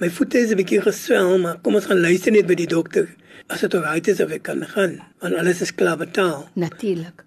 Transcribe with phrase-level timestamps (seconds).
[0.00, 3.08] my voete is 'n bietjie geswel, maar kom ons gaan luister net by die dokter.
[3.48, 6.48] As dit oukei is of ek kan gaan, want alles is klaar betaal.
[6.54, 7.24] Natuurlik.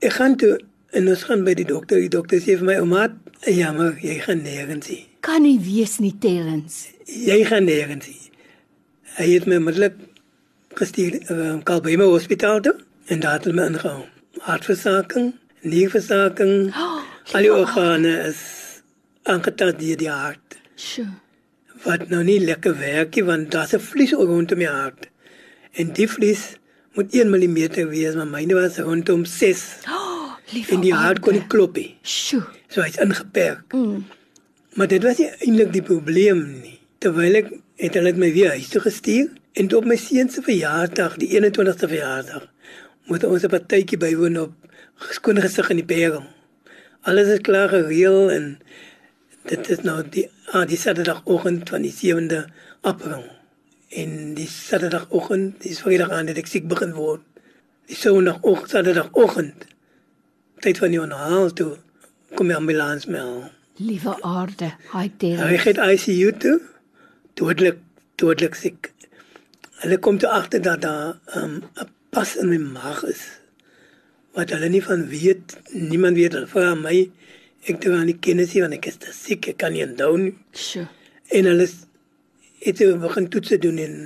[0.00, 0.58] Ek gaan toe
[0.90, 2.00] en ons gaan by die dokter.
[2.00, 3.08] Die dokter sê vir my, "Ouma,
[3.44, 6.88] jammer, jy gaan nêrens nie." Kan nie wees nie, Terrens.
[7.04, 8.30] Jy gaan nêrens nie.
[9.16, 9.94] Hy het my onmiddellik
[10.74, 12.74] gestuur na uh, Kalbema Hospitaal toe
[13.06, 14.04] en daar het hulle my ingehou.
[14.40, 15.32] Hartversaking,
[15.62, 17.02] nierversaking, Oh,
[17.34, 18.40] al die organe is
[19.26, 20.58] aangetast deur die hart.
[20.76, 21.08] Sjoe.
[21.84, 25.08] Wat nou nie lekker werk nie want daar's 'n vlies rondom my hart.
[25.76, 26.56] En die vlies
[26.94, 30.70] moet 1 mm wees, maar myne was rondom 6 Oh, lief.
[30.72, 31.96] en die hart kon nie klop nie.
[32.02, 32.42] Sjoe.
[32.68, 33.72] So hy's ingeperk.
[33.74, 34.04] Mm.
[34.74, 36.78] Maar dit was nie eintlik die probleem nie.
[36.98, 41.16] Terwyl ek het hulle my weer huis toe gestuur en op my seun se verjaarsdag,
[41.16, 42.48] die 21ste verjaarsdag,
[43.06, 44.52] moet ons 'n partytjie bywoon op
[45.10, 46.22] skoon gesig in die Parel.
[47.02, 48.58] Alles is klaar gereël en
[49.46, 52.44] dit is nou die ah, die Saterdagoggend van die 7de
[52.80, 53.24] April.
[53.88, 57.22] En die Saterdagoggend, dis Vrydag aan dat ek siek begin word.
[57.86, 59.66] Die Sondagoggend, Saterdagoggend.
[60.60, 61.76] Tyd van die onhaal toe
[62.34, 63.50] kom die ambulans my al.
[63.78, 65.64] Liewe aarde, hy Hy Terrens.
[65.64, 66.60] het ICU toe.
[67.34, 67.78] Dodelik,
[68.16, 68.90] dodelik siek.
[69.82, 73.22] Hulle kom toe agter dat daar um, 'n pas in my maag is.
[74.36, 76.96] Wat hulle nie van weet, niemand weet hulle vra my.
[77.68, 80.14] Ek toe aan die kennis hier want ek is te siek, ek kan nie onthou
[80.22, 80.32] nie.
[80.56, 80.86] Sjoe.
[81.36, 81.66] En hulle
[82.62, 83.96] het toe begin toetse doen en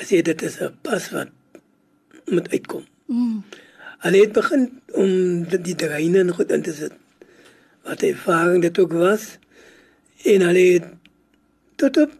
[0.00, 1.30] gesê dit is 'n pas wat
[2.34, 2.84] moet uitkom.
[3.06, 3.42] Mm.
[4.04, 5.10] Hulle het begin om
[5.44, 6.92] die, die dreine en goed in te sit.
[7.84, 9.38] Wat ervaring dit ook was.
[10.24, 10.86] En hulle het
[11.76, 12.10] tot op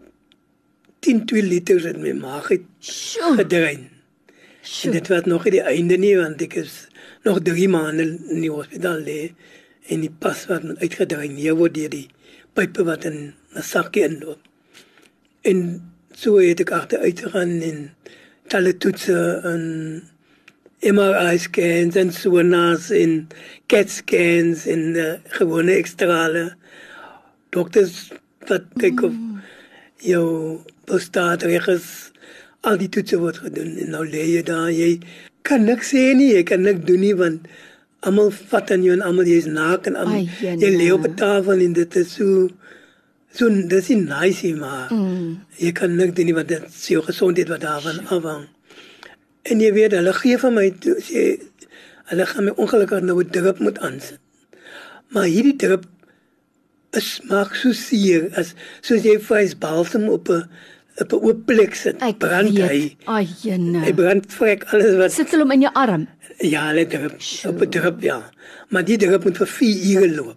[1.00, 3.36] 10 2 liter in my maag het Sjoe.
[3.36, 3.99] gedrein.
[4.70, 4.92] Sjoe.
[4.92, 6.74] dit was nog nie die einde nie want ek is
[7.26, 9.32] nog 3 maande in die hospitaal lê
[9.90, 12.06] en die pas wat moet uitgedreineer word deur die
[12.54, 13.18] pype wat in
[13.56, 14.38] 'n sakkie inloop.
[15.42, 15.58] En
[16.14, 17.78] so het ek agter uitgegaan en
[18.46, 19.18] talle toetse
[19.52, 19.64] en
[20.80, 23.28] MRI scans en sonars en
[23.66, 26.54] CAT scans en uh, gewone ekstrale
[27.50, 28.12] dokters
[28.46, 29.18] wat kyk of
[29.98, 32.09] jou prostaat reg is
[32.62, 35.00] al die toetse word gedoen en nou lê jy daar jy
[35.42, 37.46] kan niks sê nie jy kan niks doen nie want
[38.06, 40.60] almal vat aan jou en almal jy's naak en almal jene.
[40.60, 42.48] jy lê op 'n tafel en dit is so
[43.32, 45.40] so dis nie nice nie maar Mm.
[45.58, 48.44] jy kan niks doen nie want dit is jou gesondheid wat daarvan afhang
[49.44, 51.40] en jy weet hulle gee vir my toe sê
[52.10, 54.18] hulle gaan my ongelukkig nou 'n drip moet aansit
[55.08, 55.84] maar hierdie drip
[56.92, 60.44] is maak so seer as soos jy vleis balsam op 'n
[61.00, 62.96] op 'n oop plek sit Ek brand hy weet.
[63.06, 63.80] Ai, jene.
[63.84, 66.08] hy brand vrek alles wat Sit hulle hom in jou arm.
[66.40, 67.16] ja hulle drip
[67.48, 68.30] op 'n drip ja
[68.68, 70.36] maar die drip moet vir 4 ure loop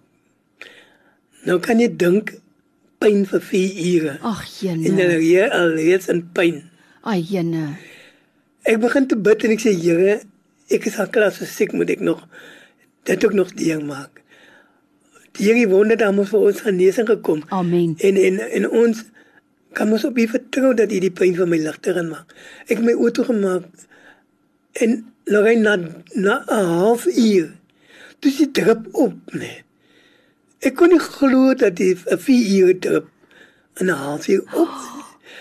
[1.44, 2.34] nou kan jy dink
[3.00, 4.96] pyn vir 4 ure Ag, en jene.
[4.96, 6.62] dan hier al reeds in pyn
[7.04, 7.76] Ai jene.
[8.64, 10.20] Ek begin te bid en ek sê Here,
[10.72, 12.22] ek is al klaar so siek moet ek nog
[13.04, 14.22] dit ook nog ding maak.
[15.36, 17.42] Die Here wonder dan moet vir ons genesing gekom.
[17.52, 17.92] Amen.
[18.00, 19.04] En en en ons
[19.74, 22.32] kan mos op U vertrou dat U die pyn van my ligter gaan maak.
[22.66, 23.66] Ek het my oë toe gemaak
[24.84, 25.76] en Lorraine na
[26.14, 27.52] na 'n half uur.
[28.20, 29.62] Dis die drup op, nee.
[30.60, 33.08] Ek kon nie glo dat die 'n 4 uur drup
[33.80, 34.68] in 'n half uur op.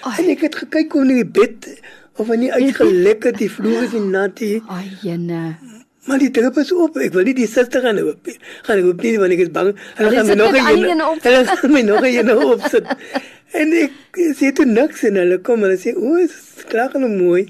[0.03, 1.81] Oh, en ek het gekyk hoe in die bed
[2.15, 4.61] of hy nie uitgelek het die vloer is nat hier.
[4.67, 5.55] Ai jene.
[6.03, 6.97] Maar die drup is op.
[6.99, 8.35] Ek wil nie die suster gaan hoop nie.
[8.67, 9.71] Gaan hoop nie want ek is bang.
[9.95, 11.03] Hulle gaan my nog een.
[11.23, 12.87] Hulle gaan my nog een opsit.
[13.53, 17.43] En ek sê toe niks en hulle kom hulle sê o, is klaar en mooi.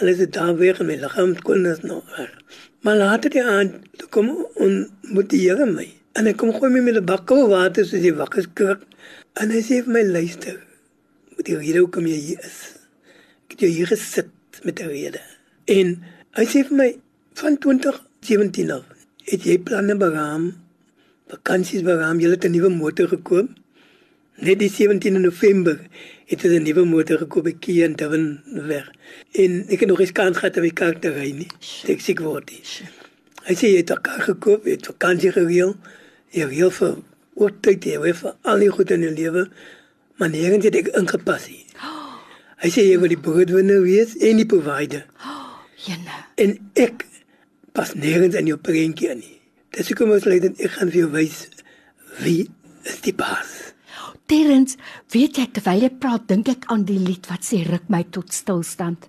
[0.00, 2.32] Hulle sê daar weer en my liggaam kon is nog weg.
[2.82, 4.74] Maar later die aand toe kom on
[5.14, 5.86] moet die Here my.
[6.18, 8.82] En ek kom gooi my met 'n bak koue water soos die wakker skrik.
[9.40, 10.58] En hy sê vir my luister.
[11.36, 12.58] Moet die rede hoekom jy hier is.
[13.46, 14.34] Ek het jou hier gesit
[14.64, 15.22] met 'n rede.
[15.66, 16.02] En
[16.34, 16.90] hy sê vir my
[17.34, 18.84] van 2017 af
[19.30, 20.52] het jy planne beraam,
[21.30, 23.48] vakansies beraam, jy het 'n nuwe motor gekoop.
[24.38, 25.80] Net die 17 November
[26.30, 28.86] het hy 'n nuwe motor gekoop by Kia in Durban weg.
[29.32, 31.48] En ek het nog eens kans gehad om die kar te ry nie.
[31.88, 32.50] Ek siek word.
[33.46, 35.74] Hy sê jy het 'n kar gekoop, jy het vakansie gereël,
[36.30, 36.96] jy reël vir
[37.34, 39.48] oortyd, jy reël vir al die goed in jou lewe,
[40.18, 41.64] maar nêrens het ek ingepas nie.
[42.62, 45.06] Hy sê jy wil die breadwinner wees en die provider.
[45.86, 46.14] Jene.
[46.36, 47.06] En ek
[47.72, 49.40] pas nêrens in jou prentjie in nie.
[49.70, 51.48] Dis hoekom ons lei dat ek gaan vir jou wys
[52.22, 52.48] wie
[52.84, 53.74] is die baas.
[54.28, 54.76] Terrens,
[55.12, 58.34] weet jy terwyl jy praat, dink ek aan die lied wat sê ruk my tot
[58.36, 59.08] stilstand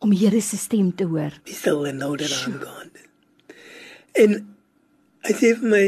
[0.00, 1.34] om Here se stem te hoor.
[1.44, 2.88] Be still and know that I'm God.
[4.16, 4.38] En
[5.26, 5.82] hy sê vir my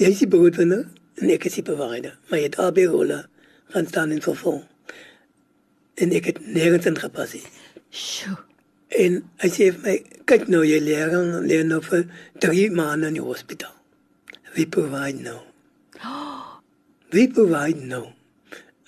[0.00, 0.84] jy is die breadwinner
[1.22, 3.22] en ek is die provider, maar jy het albei rolle
[3.72, 4.60] gaan staan in vervul.
[5.96, 7.44] En ek het nêrens ingepas nie.
[7.94, 8.36] Sjoe.
[8.94, 9.94] En hy sê vir my,
[10.28, 11.14] kyk nou jy leer
[11.48, 12.04] leer nou vir
[12.44, 13.72] 3 maande in die hospitaal.
[14.54, 15.40] We provide nou.
[17.14, 18.04] We provide nou.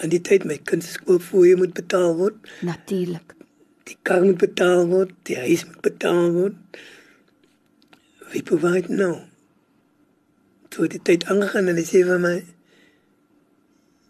[0.02, 2.36] En die tyd my kind se skoolfooie moet betaal word,
[2.66, 3.34] Natuurlik.
[3.86, 6.56] die kar moet betaal word, die huis moet betaal word.
[8.32, 9.12] We provide nou.
[10.74, 12.34] Toe die tyd aangegaan en hy sê vir my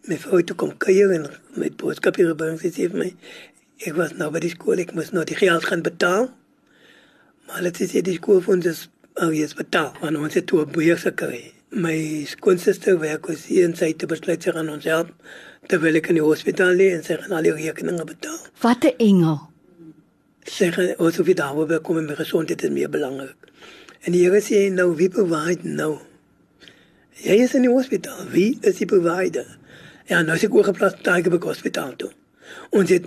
[0.06, 1.26] my vrou toe kom kuier en
[1.60, 3.08] met boodskap hier gebring sy sê vir my
[3.82, 6.28] ek was nou by die skool ek moes nou die geld gaan betaal
[7.48, 8.84] maar dit is die skool van ons
[9.24, 11.42] al is betaal want ons het toe 'n boer gekry
[11.76, 15.12] my skoonsister werk as hier en sy het besluit sy gaan ons help
[15.70, 18.40] terwyl ek in die hospitaal lê en sy gaan al die rekeninge betaal.
[18.62, 19.38] Wat 'n engel.
[20.46, 23.36] sy gaan ons hoef nie daaroor kom en my gesondheid is meer belangrik.
[24.06, 25.98] En die Here sê nou wie provide nou?
[27.22, 28.28] Jy is in die hospitaal.
[28.30, 29.46] Wie is die provider
[30.06, 32.12] ja nou is ek oorgeplaas daar by die hospitaal toe.
[32.70, 33.06] Ons het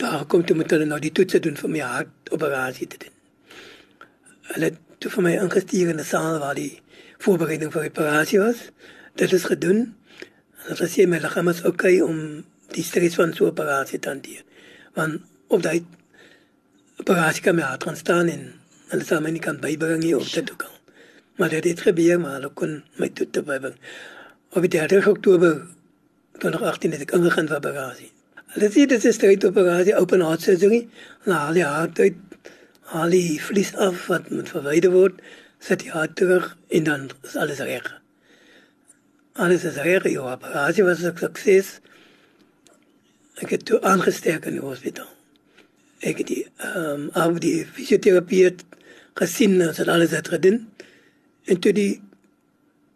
[0.00, 3.12] daar kom toe met hulle nou die toetse doen vir my hartoperasie te doen.
[4.54, 6.80] Hulle het toe vir my ingestuur in 'n saal waar die
[7.24, 8.62] voorbereiding vir die operasie was
[9.20, 12.18] dit is gedoen en hulle sê my liggaam is oukei okay om
[12.76, 14.42] die stres van so 'n operasie te hanteer
[14.98, 15.84] want op daai
[17.04, 18.42] operasie kan my hart staan en
[18.94, 20.76] hulle sal my nie kan bybring hier op dit ook al
[21.36, 23.78] maar dit het gebeur maar hulle kon my toe te bybring
[24.50, 25.66] op die 30 Oktober
[26.38, 28.14] 2018 het ek ingegaan vir operasie
[28.54, 30.88] hulle sê dit is 'n operasie open heart surgery.
[31.24, 32.14] En al die hart uit
[32.92, 35.20] al die vlies af wat moet verwyder word
[35.64, 37.88] sit die hart terug en dan is alles reg.
[39.32, 41.80] Alles is reg die operasie was 'n sukses.
[43.42, 45.14] Ek het toe aangesteek in die hospitaal
[46.04, 48.64] ek het die ehm um, die fisioterapie het
[49.20, 50.64] gesien en het alles het gedoen.
[51.44, 52.02] En toe die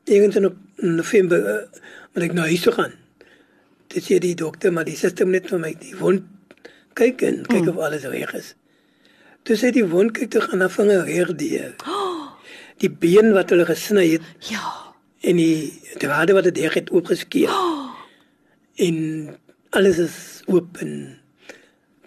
[0.05, 1.83] irgendwann in November uh,
[2.15, 2.95] moet ek na huis toe gaan.
[3.95, 6.27] Dit sê die dokter maar die suster net vir my die wond
[6.99, 7.73] kyk en kyk mm.
[7.73, 8.55] of alles reg is.
[9.49, 11.75] Toe sê die wond kyk toe gaan haar vinger reg deur
[12.83, 14.95] die been wat hulle gesny het Ja.
[15.23, 17.51] en die drade wat dit het oopgeskeur
[18.79, 18.99] en
[19.71, 20.93] alles is oop en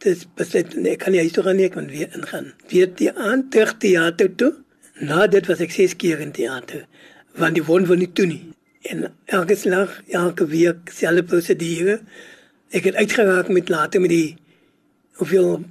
[0.02, 2.54] dis besluit nee, ek kan nie huis toe gaan nie ek moet weer ingaan.
[2.72, 4.54] Weer die aand terug teater toe.
[5.02, 6.88] Na dit was ek 6 keer in teater
[7.40, 8.42] want die wond wil nie toe nie.
[8.90, 12.00] En elke slag elke week selfde prosedure.
[12.76, 14.36] Ek het uitgeraak met later met die
[15.22, 15.62] hoeveel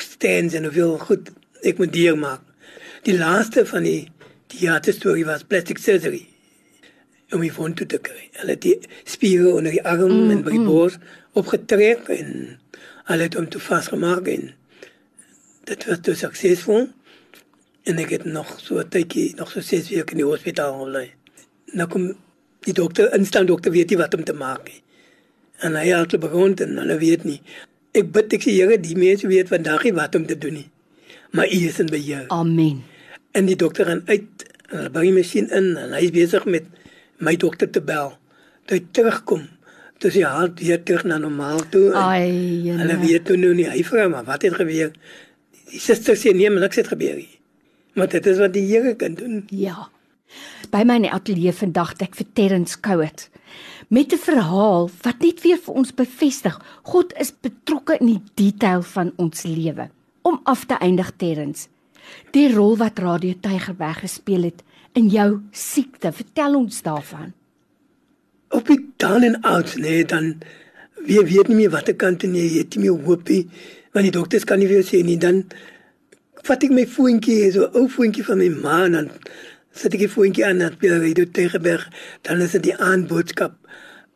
[0.00, 1.32] stands en hoeveel goed
[1.66, 2.46] ek moet deur maak
[3.04, 4.08] die laaste van die
[4.50, 6.26] teater storie was plastic surgery
[7.34, 8.28] om die wond toe te kry.
[8.40, 8.76] Hulle het die
[9.08, 10.96] spiere onder die arm mm, en by die bors
[11.38, 12.32] opgetrek en
[13.10, 14.50] hulle het hom toe vasgemaak en
[15.70, 16.88] dit was toe suksesvol.
[17.88, 21.10] En ek het nog so 'n tydjie, nog so 6 weke in die hospitaal gebly.
[21.72, 22.14] Nou kom
[22.66, 24.82] die dokter, instaan dokter weet nie wat om te maak nie.
[25.60, 27.40] En hy het begin en hulle weet nie.
[27.92, 30.70] Ek bid ek sê Here, die mense weet vandag nie wat om te doen nie.
[31.30, 32.24] Maar U is in beheer.
[32.28, 32.82] Amen.
[33.32, 36.66] En die dokter gaan uit, hulle bring die masjien in en hy is besig met
[37.18, 38.12] my dokter te bel.
[38.66, 39.44] Toe hy terugkom,
[39.98, 41.90] toe sy hart weer terug na normaal toe.
[41.92, 42.30] en Ai,
[42.64, 42.98] Hulle jene.
[43.06, 44.92] weet toe nou nie, hy vra maar wat het gebeur?
[45.70, 47.28] Die suster sê nee, niks het gebeur nie.
[47.94, 49.44] Maar dit is wat die Here kan doen.
[49.50, 49.88] Ja.
[50.70, 53.28] By my in die ateljee vandag het ek vir Terrence Kouet
[53.90, 58.82] met 'n verhaal wat net weer vir ons bevestig God is betrokke in die detail
[58.82, 59.90] van ons lewe.
[60.22, 61.66] Om af te eindig Terrence,
[62.34, 64.62] die rol wat Radio Tygerberg gespeel het
[64.98, 67.32] in jou siekte, vertel ons daarvan.
[68.50, 70.40] Op die dan en ouds nee, dan
[71.06, 73.44] wie weet nie meer watter kant nie, jy het nie meer hoop nie,
[73.94, 75.44] want die dokters kan nie vir jou sê nie, dan
[76.46, 79.10] vat ek my voetjie, so 'n ou voetjie van my ma en dan
[79.72, 81.88] sit ek die voetjie aan by Radio Tegenberg,
[82.22, 83.54] dan is dit die aanboodskap.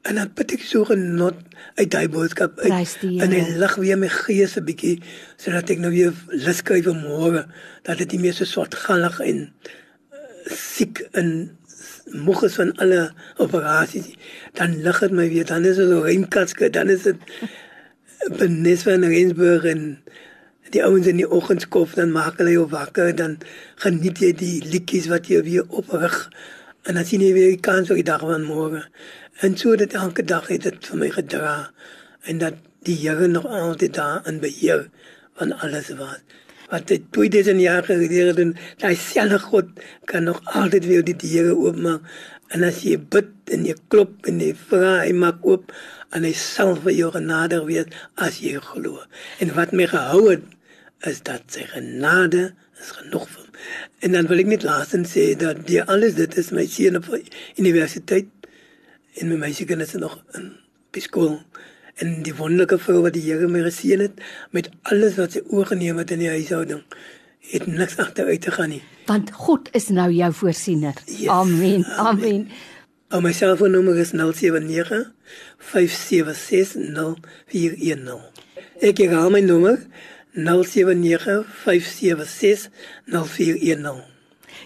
[0.04, 1.38] En dan put ek so genot
[1.80, 2.70] uit daai boodskap uit.
[3.24, 4.98] En hy lig weer my gees 'n bietjie
[5.40, 7.46] sodat ek nou weer lus kry vir môre
[7.88, 11.56] dat dit nie meer so swartgallig en eh, siek en
[12.12, 14.12] moeg is van alle operasies.
[14.52, 17.16] Dan lig dit my weer, dan is dit so Reinkaske, dan is dit
[18.38, 19.98] Benes van Rensburg en
[20.72, 23.36] die ouens in die oggendskof dan maak hulle jou wakker dan
[23.82, 26.16] geniet jy die liedjies wat jy weer oprig
[26.84, 28.84] en dan sien jy weer die kans vir die dag van môre.
[29.44, 31.56] En so dit elke dag het dit vir my gedra
[32.28, 34.88] en dat die Here nog altyd daar in beheer
[35.40, 36.20] van alles was.
[36.68, 39.68] Wat dit 2000 jaar gelede doen, daai selfe God
[40.10, 42.04] kan nog altyd weer die deure oopmaak.
[42.52, 45.72] En as jy bid en jy klop en jy vra, hy maak oop
[46.14, 49.00] en hy sal vir jou genadig wees as jy glo.
[49.40, 50.44] En wat my gehou het
[51.08, 53.48] is dat sy genade is genoeg vir.
[54.06, 57.08] En dan wil ek net laasens sê dat die alles dit is my seun op
[57.56, 58.30] universiteit
[59.20, 60.52] en my meisiekinders is nog in
[61.02, 61.40] skool
[62.02, 64.20] en die wonderlike vrou wat die Here my geseën het
[64.54, 66.82] met alles wat sy oorgeneem het in die huishouding
[67.52, 68.82] het niks agteruit te gaan nie.
[69.06, 70.96] Want God is nou jou voorsiener.
[71.06, 71.28] Yes.
[71.28, 71.84] Amen.
[72.00, 72.46] Amen.
[73.12, 75.10] Ou my selfoonnommer is 079
[75.58, 76.74] 576
[77.52, 78.24] 0410.
[78.80, 79.76] Ek herhaal my nommer
[80.34, 82.68] 079 576
[83.06, 84.02] 0410.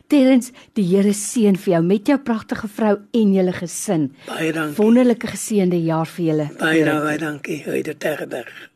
[0.08, 4.08] Terrence, die Here seën vir jou met jou pragtige vrou en julle gesin.
[4.28, 4.76] Baie dankie.
[4.80, 6.48] Wonderlike geseënde jaar vir julle.
[6.60, 7.62] Baie baie dankie.
[7.66, 8.68] Ryder Terberg.